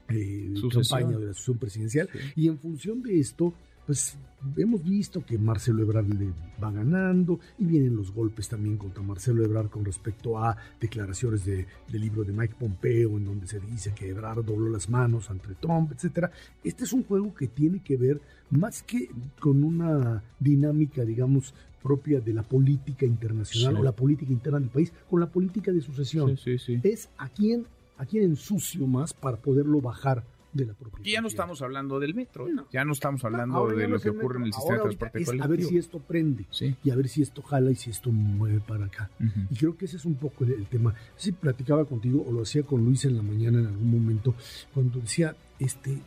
eh, 0.10 0.54
campaña 0.72 1.18
de 1.18 1.28
la 1.28 1.34
sucesión 1.34 1.58
presidencial. 1.58 2.10
Y 2.36 2.48
en 2.48 2.58
función 2.58 3.02
de 3.02 3.20
esto, 3.20 3.54
pues 3.86 4.18
hemos 4.58 4.84
visto 4.84 5.26
que 5.26 5.38
Marcelo 5.38 5.84
Ebrard 5.84 6.08
le 6.08 6.32
va 6.62 6.72
ganando 6.72 7.40
y 7.58 7.66
vienen 7.66 7.96
los 7.96 8.12
golpes 8.12 8.50
también 8.50 8.78
contra 8.78 9.04
Marcelo 9.04 9.44
Ebrard 9.44 9.70
con 9.70 9.86
respecto 9.86 10.38
a 10.38 10.56
declaraciones 10.80 11.46
de, 11.46 11.66
del 11.88 12.02
libro 12.02 12.24
de 12.24 12.34
Mike 12.34 12.56
Pompeo 12.60 13.18
en 13.18 13.26
donde 13.26 13.48
se 13.48 13.60
dice 13.60 13.94
que 13.94 14.10
Ebrard 14.10 14.44
dobló 14.44 14.70
las 14.70 14.90
manos 14.90 15.30
ante 15.30 15.56
Trump, 15.56 15.92
etcétera. 15.92 16.32
Este 16.64 16.84
es 16.84 16.94
un 16.94 17.04
juego 17.04 17.34
que 17.34 17.48
tiene 17.48 17.82
que 17.82 17.98
ver 17.98 18.22
más 18.50 18.84
que 18.84 19.10
con 19.40 19.64
una 19.64 20.24
dinámica, 20.40 21.04
digamos, 21.04 21.54
propia 21.82 22.22
de 22.22 22.34
la 22.34 22.44
política 22.44 23.06
internacional 23.06 23.78
o 23.78 23.84
la 23.84 23.92
política 23.92 24.32
interna 24.32 24.60
del 24.60 24.70
país, 24.70 24.94
con 25.10 25.20
la 25.20 25.28
política 25.28 25.72
de 25.72 25.82
sucesión. 25.82 26.38
es 26.84 27.10
a 27.18 27.28
quién, 27.30 27.66
a 27.98 28.06
quién 28.06 28.24
ensucio 28.24 28.86
más 28.88 29.13
para 29.13 29.38
poderlo 29.38 29.82
bajar 29.82 30.24
de 30.53 30.65
la 30.65 30.75
Y 31.03 31.12
ya 31.12 31.22
no 31.22 31.27
estamos 31.27 31.62
hablando 31.62 32.00
del 32.00 32.13
metro, 32.13 32.48
ya 32.72 32.86
no 32.86 32.94
estamos 32.94 33.24
hablando 33.25 33.68
de 33.68 33.88
lo 33.88 34.00
que 34.00 34.10
ocurre 34.10 34.39
en 34.39 34.46
el 34.46 34.53
sistema 34.53 34.77
de 34.77 34.84
transporte 34.84 35.25
colectivo. 35.25 35.44
A 35.44 35.48
ver 35.48 35.63
si 35.63 35.77
esto 35.77 36.00
prende 36.00 36.46
y 36.84 36.89
a 36.91 36.96
ver 36.96 37.08
si 37.08 37.22
esto 37.22 37.41
jala 37.41 37.72
y 37.72 37.75
si 37.75 37.89
esto 37.89 38.12
mueve 38.12 38.60
para 38.60 38.86
acá. 38.86 39.10
Y 39.50 39.56
creo 39.56 39.75
que 39.75 39.86
ese 39.86 39.98
es 39.98 40.06
un 40.06 40.15
poco 40.15 40.46
el, 40.46 40.65
tema. 40.68 40.94
Si 41.15 41.32
platicaba 41.32 41.86
contigo 41.86 42.24
o 42.27 42.32
lo 42.32 42.44
hacía 42.44 42.63
con 42.63 42.86
Luis 42.86 43.06
en 43.06 43.18
la 43.18 43.24
mañana 43.24 43.60
en 43.60 43.68
algún 43.68 43.91
momento, 43.91 44.36
cuando 44.74 45.00
decía, 45.00 45.36
este, 45.60 46.00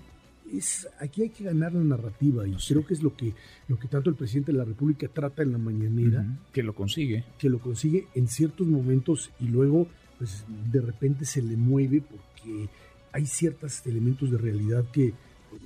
es, 0.53 0.89
aquí 1.01 1.23
hay 1.23 1.31
que 1.31 1.45
ganar 1.45 1.73
la 1.73 1.83
narrativa 1.83 2.47
y 2.47 2.55
creo 2.55 2.87
que 2.87 2.95
es 2.95 3.03
lo 3.03 3.17
que, 3.17 3.35
lo 3.69 3.79
que 3.79 3.89
tanto 3.89 4.11
el 4.11 4.17
presidente 4.17 4.53
de 4.53 4.59
la 4.59 4.65
República 4.65 5.09
trata 5.09 5.43
en 5.43 5.53
la 5.53 5.59
mañanera. 5.59 6.25
Que 6.53 6.63
lo 6.63 6.75
consigue. 6.75 7.25
Que 7.39 7.51
lo 7.51 7.59
consigue 7.59 8.07
en 8.15 8.29
ciertos 8.29 8.67
momentos 8.67 9.31
y 9.41 9.49
luego 9.49 9.89
pues 10.19 10.45
de 10.71 10.81
repente 10.81 11.25
se 11.25 11.43
le 11.43 11.57
mueve 11.57 12.03
porque 12.03 12.69
hay 13.13 13.27
ciertos 13.27 13.87
elementos 13.87 14.31
de 14.31 14.39
realidad 14.39 14.85
que 14.93 15.13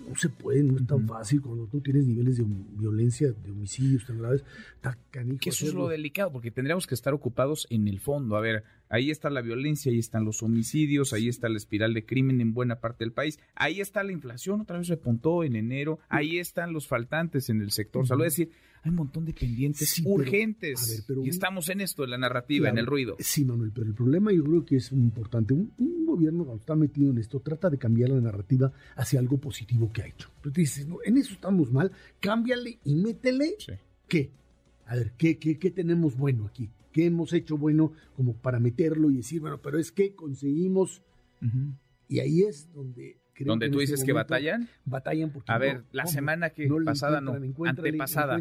no 0.08 0.14
se 0.16 0.28
pueden, 0.28 0.68
no 0.68 0.78
es 0.78 0.86
tan 0.86 1.06
fácil 1.06 1.40
cuando 1.40 1.66
tú 1.66 1.80
tienes 1.80 2.06
niveles 2.06 2.36
de 2.36 2.44
violencia, 2.76 3.28
de 3.28 3.50
homicidios 3.50 4.06
tan 4.06 4.18
graves, 4.18 4.44
está 4.74 4.96
canijo. 5.10 5.40
Que 5.40 5.50
eso 5.50 5.66
es 5.66 5.74
lo 5.74 5.88
delicado, 5.88 6.32
porque 6.32 6.50
tendríamos 6.50 6.86
que 6.86 6.94
estar 6.94 7.12
ocupados 7.12 7.66
en 7.70 7.88
el 7.88 8.00
fondo. 8.00 8.36
A 8.36 8.40
ver, 8.40 8.64
ahí 8.90 9.10
está 9.10 9.30
la 9.30 9.40
violencia, 9.40 9.90
ahí 9.90 9.98
están 9.98 10.24
los 10.24 10.42
homicidios, 10.42 11.14
ahí 11.14 11.28
está 11.28 11.48
la 11.48 11.56
espiral 11.56 11.94
de 11.94 12.04
crimen 12.04 12.40
en 12.42 12.52
buena 12.52 12.80
parte 12.80 13.04
del 13.04 13.12
país, 13.12 13.38
ahí 13.54 13.80
está 13.80 14.02
la 14.02 14.12
inflación, 14.12 14.60
otra 14.60 14.76
vez 14.76 14.88
repuntó 14.88 15.42
en 15.44 15.56
enero, 15.56 16.00
ahí 16.08 16.38
están 16.38 16.74
los 16.74 16.86
faltantes 16.86 17.48
en 17.48 17.62
el 17.62 17.70
sector 17.70 18.06
salud. 18.06 18.26
Es 18.26 18.36
decir, 18.36 18.50
hay 18.82 18.90
un 18.90 18.96
montón 18.96 19.24
de 19.24 19.32
pendientes 19.34 20.02
urgentes. 20.04 21.04
y 21.22 21.28
estamos 21.28 21.68
en 21.68 21.80
esto, 21.80 22.04
en 22.04 22.10
la 22.10 22.18
narrativa, 22.18 22.68
en 22.68 22.78
el 22.78 22.86
ruido. 22.86 23.16
Sí, 23.18 23.44
Manuel, 23.44 23.72
pero 23.72 23.86
el 23.86 23.94
problema 23.94 24.32
yo 24.32 24.42
creo 24.44 24.64
que 24.64 24.76
es 24.76 24.90
importante. 24.92 25.54
Un, 25.54 25.72
gobierno 26.10 26.44
cuando 26.44 26.60
está 26.60 26.74
metido 26.74 27.12
en 27.12 27.18
esto 27.18 27.38
trata 27.38 27.70
de 27.70 27.78
cambiar 27.78 28.10
la 28.10 28.20
narrativa 28.20 28.72
hacia 28.96 29.20
algo 29.20 29.38
positivo 29.38 29.92
que 29.92 30.02
ha 30.02 30.06
hecho. 30.08 30.28
Pero 30.42 30.52
tú 30.52 30.60
dices, 30.60 30.84
no, 30.88 30.96
en 31.04 31.16
eso 31.18 31.34
estamos 31.34 31.70
mal, 31.70 31.92
cámbiale 32.18 32.80
y 32.82 32.96
métele 32.96 33.54
qué. 34.08 34.32
A 34.86 34.96
ver, 34.96 35.12
¿qué, 35.16 35.38
qué, 35.38 35.56
qué 35.56 35.70
tenemos 35.70 36.16
bueno 36.16 36.46
aquí? 36.46 36.68
¿Qué 36.92 37.06
hemos 37.06 37.32
hecho 37.32 37.56
bueno 37.56 37.92
como 38.16 38.34
para 38.34 38.58
meterlo 38.58 39.10
y 39.10 39.18
decir, 39.18 39.40
bueno, 39.40 39.58
pero 39.62 39.78
es 39.78 39.92
que 39.92 40.14
conseguimos... 40.14 41.02
Y 42.08 42.18
ahí 42.18 42.42
es 42.42 42.72
donde 42.72 43.16
Donde 43.38 43.68
tú 43.70 43.80
este 43.80 43.92
dices 43.92 44.04
que 44.04 44.12
batallan. 44.12 44.68
Batallan 44.84 45.30
porque 45.30 45.50
A 45.50 45.54
no, 45.54 45.60
ver, 45.60 45.84
la 45.92 46.02
¿cómo? 46.04 46.12
semana 46.12 46.50
que 46.50 46.68
le 46.68 46.84
pasada 46.84 47.20
no, 47.20 47.38
antepasada. 47.64 48.38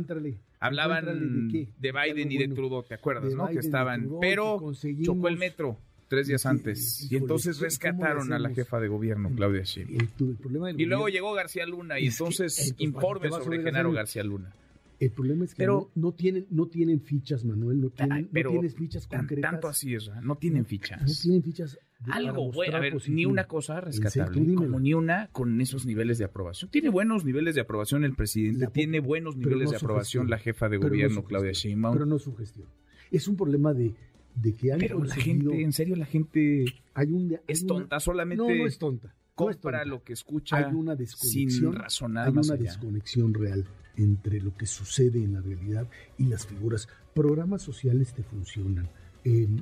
Hablaban 0.60 1.06
de, 1.06 1.52
qué, 1.52 1.74
de 1.78 1.92
Biden 1.94 2.32
y 2.32 2.38
de. 2.38 2.48
Trudeau, 2.50 2.84
¿te 2.84 2.96
acuerdas, 2.96 3.34
no? 3.34 3.44
Biden, 3.48 3.60
que 3.62 3.66
estaban, 3.66 4.02
Trudeau, 4.02 4.20
pero 4.20 4.74
que 4.82 5.02
chocó 5.04 5.30
el 5.30 5.38
metro 5.38 5.78
tres 6.10 6.28
días 6.28 6.46
antes. 6.46 7.10
Y 7.10 7.16
entonces 7.16 7.56
¿cómo 7.56 7.64
le 7.64 7.68
rescataron 7.68 8.34
a 8.34 8.40
la 8.40 8.50
jefa 8.50 8.80
de 8.82 8.90
gobierno, 8.90 9.30
Claudia 9.34 9.64
Sheinbaum. 9.64 10.78
Y 10.78 10.86
luego 10.86 11.08
llegó 11.08 11.34
García 11.34 11.66
Luna 11.66 12.00
y 12.00 12.08
Es 12.08 12.18
que, 12.18 12.24
entonces 12.24 12.58
entonces, 12.58 12.76
informe 12.80 13.30
sobre 13.30 13.62
Genaro 13.64 13.92
García 13.94 14.24
Luna. 14.24 14.52
El 15.00 15.12
problema 15.12 15.46
es 15.46 15.54
que 15.56 15.60
Pero- 15.64 15.92
no, 15.96 16.10
no 16.10 16.12
tienen, 16.14 16.46
no 16.50 16.68
tienen 16.68 17.00
fichas, 17.00 17.46
Manuel, 17.46 17.80
no 17.80 17.90
tienen, 17.90 18.30
no 18.32 18.50
tienes 18.50 18.76
fichas 18.76 19.08
concretas. 19.08 19.52
tanto 19.52 19.68
así 19.70 19.96
es, 19.96 20.10
no 20.22 20.36
tienen 20.38 20.64
No 20.64 20.68
fichas. 20.68 21.22
tienen 21.22 21.42
fichas. 21.42 21.80
Algo 22.12 22.52
bueno, 22.52 22.78
a 22.78 22.80
ver, 22.80 22.96
ni 23.10 23.26
una 23.26 23.46
cosa 23.46 23.80
rescatable, 23.82 24.56
como 24.56 24.80
ni 24.80 24.94
una 24.94 25.28
con 25.32 25.60
esos 25.62 25.86
niveles 25.86 26.18
de 26.18 26.26
aprobación. 26.26 26.70
Tiene 26.72 26.90
buenos 26.90 27.26
niveles 27.26 27.56
de 27.56 27.62
aprobación 27.62 28.04
el 28.06 28.14
presidente, 28.16 28.60
La 28.60 28.72
tiene 28.72 29.00
buenos 29.00 29.36
niveles 29.38 29.66
no 29.66 29.72
de 29.72 29.78
aprobación 29.78 30.24
gestión. 30.24 30.30
la 30.30 30.38
jefa 30.38 30.70
de 30.70 30.78
no 30.80 30.88
gobierno, 30.88 31.24
Claudia. 31.24 31.52
Sheinbaum. 31.52 31.94
Pero 31.94 32.06
no 32.06 32.20
su 32.20 32.36
gestión. 32.36 32.68
Es 33.12 33.28
un 33.28 33.36
problema 33.38 33.74
de, 33.74 33.94
de 34.36 34.54
que 34.54 34.72
han 34.74 34.80
Pero 34.80 35.04
la 35.04 35.16
gente, 35.16 35.62
en 35.62 35.74
serio, 35.74 35.96
la 35.98 36.06
gente 36.06 36.66
hay 36.94 37.12
un, 37.12 37.32
hay 37.32 37.38
es 37.48 37.64
una- 37.64 37.68
tonta, 37.68 38.00
solamente 38.00 38.44
No, 38.44 38.56
no 38.56 38.66
es 38.68 38.78
tonta. 38.78 39.08
no 39.08 39.14
es 39.14 39.56
compra 39.58 39.80
tonta. 39.80 39.86
lo 39.86 40.04
que 40.04 40.14
escucha 40.14 40.58
Hay 40.58 40.74
una 40.74 40.94
sin 40.96 41.00
desconexión. 41.00 41.74
razonar 41.74 42.28
hay 42.28 42.34
más 42.34 42.48
una 42.48 42.56
allá. 42.56 42.64
desconexión 42.64 43.34
real 43.34 43.66
entre 44.00 44.42
lo 44.42 44.56
que 44.56 44.66
sucede 44.66 45.24
en 45.24 45.34
la 45.34 45.42
realidad 45.42 45.88
y 46.18 46.26
las 46.26 46.46
figuras. 46.48 46.88
Programas 47.14 47.62
sociales 47.62 48.14
te 48.14 48.24
funcionan. 48.24 48.88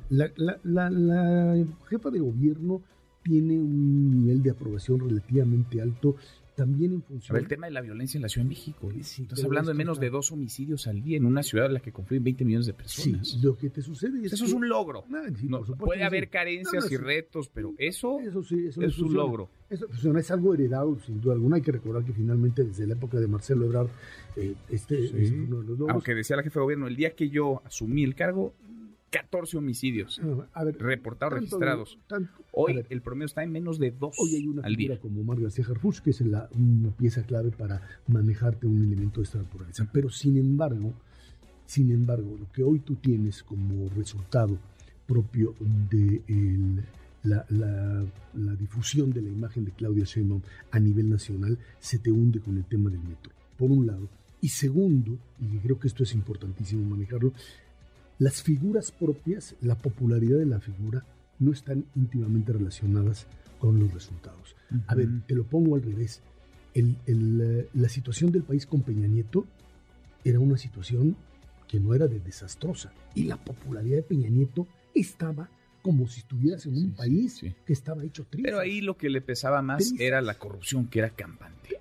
La- 0.09 0.31
la 0.63 1.65
jefa 1.89 2.09
de 2.11 2.19
gobierno 2.19 2.81
tiene 3.23 3.59
un 3.59 4.11
nivel 4.21 4.41
de 4.43 4.51
aprobación 4.51 4.99
relativamente 4.99 5.81
alto, 5.81 6.15
también 6.57 6.91
en 6.93 7.01
función... 7.03 7.35
ver, 7.35 7.43
el 7.43 7.47
tema 7.47 7.67
de 7.67 7.71
la 7.73 7.81
violencia 7.81 8.17
en 8.17 8.23
la 8.23 8.29
Ciudad 8.29 8.45
de 8.45 8.49
México. 8.49 8.91
¿eh? 8.91 9.03
Sí, 9.03 9.21
Estás 9.21 9.37
pero 9.39 9.47
hablando 9.47 9.69
de 9.71 9.77
menos 9.77 9.99
de 9.99 10.09
dos 10.09 10.31
homicidios 10.31 10.87
al 10.87 11.01
día 11.03 11.15
en 11.17 11.25
una 11.25 11.43
ciudad 11.43 11.67
en 11.67 11.75
la 11.75 11.79
que 11.79 11.91
confluyen 11.91 12.23
20 12.23 12.43
millones 12.45 12.65
de 12.65 12.73
Sí, 12.85 13.11
personas. 13.11 13.39
lo 13.43 13.55
que 13.55 13.69
te 13.69 13.81
sucede 13.83 14.25
es 14.25 14.33
Eso 14.33 14.43
que- 14.45 14.49
es 14.49 14.53
un 14.55 14.67
logro. 14.67 15.05
Ah, 15.13 15.23
sí, 15.39 15.47
No, 15.47 15.61
puede 15.61 16.03
haber 16.03 16.25
sí. 16.25 16.29
carencias 16.31 16.83
No, 16.83 16.87
y 16.87 16.89
sí. 16.89 16.97
retos, 16.97 17.49
pero 17.53 17.73
eso, 17.77 18.19
Eso 18.19 18.43
sí, 18.43 18.65
eso 18.67 18.81
es 18.81 18.97
un 18.97 19.03
funciona. 19.05 19.13
logro. 19.23 19.49
Eso 19.69 19.87
funciona, 19.87 20.19
es 20.19 20.31
algo 20.31 20.53
heredado, 20.55 20.97
sin 21.05 21.21
duda 21.21 21.33
alguna. 21.33 21.57
Hay 21.57 21.61
que 21.61 21.71
recordar 21.71 22.03
que 22.03 22.13
finalmente, 22.13 22.63
desde 22.63 22.87
la 22.87 22.93
época 22.95 23.19
de 23.19 23.27
Marcelo 23.27 23.65
Ebrard, 23.65 23.89
eh, 24.35 24.55
este 24.69 25.07
Sí. 25.09 25.13
es 25.17 25.31
uno 25.31 25.61
de 25.61 25.67
los 25.67 25.77
logros. 25.77 25.89
Aunque 25.91 26.15
decía 26.15 26.35
la 26.37 26.43
jefa 26.43 26.59
de 26.59 26.63
gobierno, 26.63 26.87
el 26.87 26.95
día 26.95 27.11
que 27.15 27.29
yo 27.29 27.61
asumí 27.65 28.03
el 28.03 28.15
cargo, 28.15 28.53
14 29.09 29.57
homicidios 29.57 30.19
a 30.53 30.63
ver, 30.63 30.77
reportados, 30.79 31.33
tanto- 31.39 31.57
registrados. 31.57 31.97
tanto- 32.07 32.31
Hoy 32.51 32.73
ver, 32.75 32.87
el 32.89 33.01
promedio 33.01 33.27
está 33.27 33.43
en 33.43 33.51
menos 33.51 33.79
de 33.79 33.91
dos 33.91 34.15
hoy 34.19 34.35
hay 34.35 34.47
una 34.47 34.63
al 34.63 34.75
figura 34.75 34.95
día. 34.95 35.01
como 35.01 35.21
Omar 35.21 35.39
García 35.39 35.65
Harfuch, 35.69 35.99
que 35.99 36.09
es 36.09 36.21
la, 36.21 36.49
una 36.55 36.89
pieza 36.91 37.23
clave 37.23 37.51
para 37.51 37.81
manejarte 38.07 38.67
un 38.67 38.81
elemento 38.83 39.21
de 39.21 39.25
esta 39.25 39.37
naturaleza. 39.37 39.87
Pero 39.93 40.09
sin 40.09 40.37
embargo, 40.37 40.93
sin 41.65 41.91
embargo, 41.91 42.35
lo 42.39 42.51
que 42.51 42.63
hoy 42.63 42.79
tú 42.79 42.95
tienes 42.95 43.43
como 43.43 43.87
resultado 43.95 44.57
propio 45.05 45.55
de 45.89 46.21
el- 46.27 46.83
la, 47.23 47.45
la- 47.49 48.05
la 48.35 48.55
difusión 48.55 49.11
de 49.11 49.21
la 49.21 49.29
imagen 49.29 49.65
de 49.65 49.71
Claudia 49.71 50.03
Sheinbaum 50.05 50.41
a 50.71 50.79
nivel 50.79 51.09
nacional 51.09 51.57
se 51.79 51.99
te 51.99 52.11
hunde 52.11 52.39
con 52.39 52.57
el 52.57 52.65
tema 52.65 52.89
del 52.89 52.99
metro, 53.01 53.31
por 53.57 53.71
un 53.71 53.87
lado. 53.87 54.07
Y 54.41 54.49
segundo, 54.49 55.17
y 55.39 55.57
creo 55.59 55.79
que 55.79 55.87
esto 55.87 56.03
es 56.03 56.13
importantísimo 56.13 56.87
manejarlo, 56.89 57.33
las 58.19 58.41
figuras 58.41 58.91
propias, 58.91 59.55
la 59.61 59.75
popularidad 59.75 60.37
de 60.39 60.45
la 60.45 60.59
figura, 60.59 61.03
no 61.39 61.51
están 61.51 61.85
íntimamente 61.95 62.51
relacionadas 62.53 63.27
con 63.59 63.79
los 63.79 63.93
resultados. 63.93 64.55
A 64.87 64.95
ver, 64.95 65.07
te 65.27 65.35
lo 65.35 65.43
pongo 65.43 65.75
al 65.75 65.83
revés. 65.83 66.21
El- 66.73 66.97
el, 67.05 67.41
eh, 67.41 67.69
la 67.73 67.89
situación 67.89 68.31
del 68.31 68.43
país 68.43 68.65
con 68.65 68.81
Peña 68.81 69.07
Nieto 69.07 69.45
era 70.23 70.39
una 70.39 70.57
situación 70.57 71.15
que 71.67 71.79
no 71.79 71.93
era 71.93 72.07
de 72.07 72.19
desastrosa. 72.19 72.91
Y 73.15 73.23
la 73.25 73.37
popularidad 73.37 73.97
de 73.97 74.03
Peña 74.03 74.29
Nieto 74.29 74.67
estaba 74.95 75.49
como 75.81 76.07
si 76.07 76.19
estuvieras 76.21 76.65
en 76.65 76.73
un 76.75 76.83
Sí, 76.89 76.93
país 76.97 77.33
sí. 77.37 77.53
que 77.65 77.73
estaba 77.73 78.03
hecho 78.03 78.25
triste. 78.25 78.49
Pero 78.49 78.59
ahí 78.59 78.81
lo 78.81 78.97
que 78.97 79.09
le 79.09 79.21
pesaba 79.21 79.61
más 79.61 79.93
era 79.99 80.21
la 80.21 80.33
corrupción, 80.33 80.87
que 80.87 80.99
era 80.99 81.09
campante. 81.11 81.79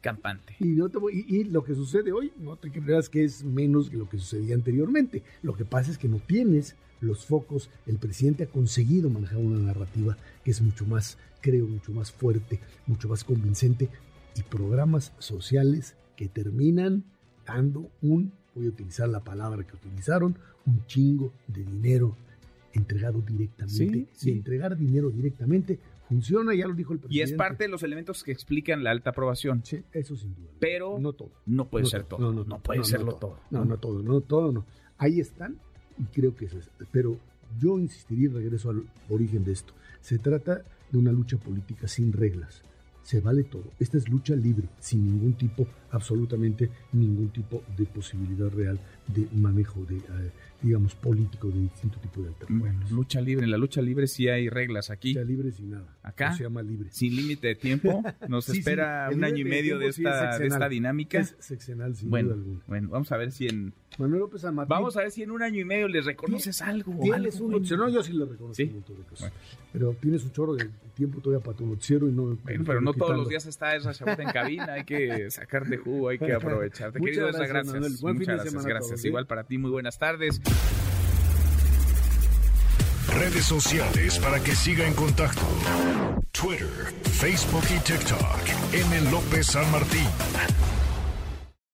Campante. 0.00 0.54
Y, 0.60 0.66
no 0.68 0.88
te 0.88 0.98
voy- 0.98 1.24
y- 1.28 1.36
y 1.38 1.44
lo 1.44 1.64
que 1.64 1.74
sucede 1.74 2.12
hoy, 2.12 2.32
no 2.38 2.56
te 2.56 2.70
creas 2.70 3.08
que 3.08 3.24
es 3.24 3.42
menos 3.44 3.90
que 3.90 3.96
lo 3.96 4.08
que 4.08 4.18
sucedía 4.18 4.54
anteriormente. 4.54 5.22
Lo 5.42 5.56
que 5.56 5.64
pasa 5.64 5.90
es 5.90 5.98
que 5.98 6.08
no 6.08 6.18
tienes 6.20 6.76
los 7.00 7.26
focos. 7.26 7.70
El 7.86 7.98
presidente 7.98 8.44
ha 8.44 8.46
conseguido 8.48 9.10
manejar 9.10 9.38
una 9.38 9.58
narrativa 9.58 10.16
que 10.44 10.50
es 10.52 10.60
mucho 10.62 10.86
más, 10.86 11.18
creo, 11.40 11.66
mucho 11.66 11.92
más 11.92 12.12
fuerte, 12.12 12.60
mucho 12.86 13.08
más 13.08 13.24
convincente. 13.24 13.88
Y 14.36 14.42
programas 14.42 15.12
sociales 15.18 15.94
que 16.16 16.28
terminan 16.28 17.04
dando 17.46 17.90
un, 18.02 18.32
voy 18.54 18.66
a 18.66 18.68
utilizar 18.70 19.08
la 19.08 19.20
palabra 19.24 19.64
que 19.66 19.74
utilizaron, 19.76 20.38
un 20.66 20.84
chingo 20.86 21.32
de 21.48 21.64
dinero 21.64 22.16
entregado 22.74 23.20
directamente. 23.22 23.74
Sí, 23.94 24.08
sí. 24.12 24.30
Y 24.30 24.32
entregar 24.34 24.76
dinero 24.76 25.10
directamente 25.10 25.78
funciona, 26.08 26.54
ya 26.54 26.66
lo 26.66 26.74
dijo 26.74 26.92
el 26.92 26.98
Y 26.98 27.02
presidente. 27.02 27.32
es 27.32 27.38
parte 27.38 27.64
de 27.64 27.68
los 27.68 27.82
elementos 27.82 28.22
que 28.24 28.32
explican 28.32 28.82
la 28.84 28.90
alta 28.90 29.10
aprobación. 29.10 29.62
Sí, 29.64 29.82
eso 29.92 30.16
sin 30.16 30.34
duda. 30.34 30.50
Pero 30.58 30.98
no 30.98 31.12
todo. 31.12 31.30
no 31.46 31.68
puede 31.68 31.84
No 31.84 31.90
ser 31.90 32.04
todo, 32.04 32.18
todo. 32.18 32.32
no, 32.32 32.44
No, 32.44 32.44
no, 32.44 32.58
puede 32.62 32.84
serlo 32.84 33.14
todo. 33.16 33.38
No, 33.50 33.64
no 33.64 33.78
todo, 33.78 34.02
no 34.02 34.20
todo, 34.20 34.52
no. 34.52 34.64
Ahí 34.98 35.20
están 35.20 35.58
y 35.98 36.04
creo 36.04 36.34
que 36.34 36.46
eso 36.46 36.58
es. 36.58 36.70
Pero 36.90 37.18
yo 37.60 37.78
insistiría 37.78 38.26
y 38.26 38.28
regreso 38.28 38.70
al 38.70 38.84
origen 39.08 39.44
de 39.44 39.52
esto. 39.52 39.72
Se 40.00 40.18
trata 40.18 40.62
de 40.90 40.98
una 40.98 41.12
lucha 41.12 41.36
política 41.36 41.88
sin 41.88 42.12
reglas. 42.12 42.62
Se 43.06 43.20
vale 43.20 43.44
todo. 43.44 43.62
Esta 43.78 43.98
es 43.98 44.08
lucha 44.08 44.34
libre, 44.34 44.66
sin 44.80 45.04
ningún 45.06 45.34
tipo, 45.34 45.64
absolutamente 45.92 46.68
ningún 46.92 47.28
tipo 47.30 47.62
de 47.76 47.84
posibilidad 47.86 48.50
real 48.50 48.80
de 49.06 49.28
manejo 49.32 49.84
de, 49.84 49.98
eh, 49.98 50.30
digamos, 50.60 50.96
político 50.96 51.48
de 51.48 51.60
distinto 51.60 52.00
tipo 52.00 52.20
de 52.20 52.30
Bueno, 52.48 52.64
alternativas. 52.66 52.90
lucha 52.90 53.20
libre. 53.20 53.44
En 53.44 53.50
la 53.52 53.58
lucha 53.58 53.80
libre 53.80 54.08
sí 54.08 54.26
hay 54.28 54.48
reglas 54.48 54.90
aquí. 54.90 55.14
Lucha 55.14 55.24
libre 55.24 55.52
sin 55.52 55.70
nada. 55.70 55.86
Acá, 56.02 56.30
No 56.30 56.36
se 56.36 56.42
llama 56.42 56.62
libre. 56.62 56.88
Sin 56.90 57.14
límite 57.14 57.46
de 57.46 57.54
tiempo. 57.54 58.02
Nos 58.28 58.46
Sí, 58.46 58.58
espera 58.58 59.08
un 59.14 59.22
año 59.22 59.38
y 59.38 59.44
de 59.44 59.50
medio 59.50 59.78
de 59.78 59.92
tiempo 59.92 59.94
sí 59.94 60.02
es 60.04 60.14
esta, 60.24 60.38
de 60.40 60.46
esta 60.48 60.68
dinámica. 60.68 61.20
Es 61.20 61.36
sexenal, 61.38 61.94
sin 61.94 62.10
bueno, 62.10 62.30
duda 62.30 62.38
alguna. 62.38 62.60
bueno, 62.66 62.88
vamos 62.90 63.12
a 63.12 63.16
ver 63.16 63.30
si 63.30 63.46
en 63.46 63.72
Manuel 63.98 64.20
López 64.20 64.42
San 64.42 64.54
Martín. 64.54 64.68
vamos 64.68 64.96
a 64.96 65.00
ver 65.00 65.10
si 65.10 65.22
en 65.22 65.30
un 65.30 65.42
año 65.42 65.60
y 65.60 65.64
medio 65.64 65.88
les 65.88 66.04
reconoces 66.04 66.60
algo. 66.62 66.94
Tienes 67.00 67.34
algo 67.36 67.46
un 67.46 67.52
noticiero, 67.52 67.84
no, 67.84 67.88
yo 67.88 68.02
sí 68.02 68.12
le 68.12 68.24
reconozco 68.26 68.54
¿Sí? 68.54 68.64
un 68.64 68.74
montón 68.74 68.96
de 68.96 69.02
cosas. 69.04 69.30
Bueno. 69.30 69.34
Pero 69.72 69.96
tienes 70.00 70.24
un 70.24 70.32
chorro 70.32 70.54
de 70.54 70.70
tiempo 70.94 71.20
todavía 71.20 71.42
para 71.44 71.56
tu 71.56 71.66
noticiero 71.66 72.08
y 72.08 72.12
no. 72.12 72.36
Bueno, 72.42 72.64
pero 72.66 72.80
no 72.80 72.92
todos 72.92 73.16
los 73.16 73.28
días 73.28 73.46
está 73.46 73.74
esa 73.74 73.92
chabota 73.94 74.22
en 74.22 74.30
cabina, 74.30 74.72
hay 74.74 74.84
que 74.84 75.30
sacarte 75.30 75.76
jugo, 75.78 76.08
hay 76.10 76.18
que 76.18 76.32
aprovecharte. 76.32 76.98
Muchas 76.98 77.14
Querido 77.14 77.26
gracias, 77.28 77.48
gracias. 77.48 77.74
Manuel. 77.74 77.92
Buen 78.00 78.14
fin 78.16 78.20
Muchas 78.20 78.26
de 78.26 78.34
gracias, 78.34 78.50
semana 78.52 78.66
a 78.66 78.68
gracias. 78.70 78.88
todos, 78.90 79.00
¿sí? 79.00 79.08
Igual 79.08 79.26
para 79.26 79.44
ti, 79.44 79.58
muy 79.58 79.70
buenas 79.70 79.98
tardes. 79.98 80.40
Redes 83.18 83.44
sociales 83.44 84.18
para 84.18 84.42
que 84.42 84.54
siga 84.54 84.86
en 84.86 84.94
contacto: 84.94 85.40
Twitter, 86.32 86.68
Facebook 87.02 87.64
y 87.74 87.78
TikTok. 87.80 88.40
M. 88.74 89.10
López 89.10 89.46
San 89.46 89.70
Martín. 89.72 90.06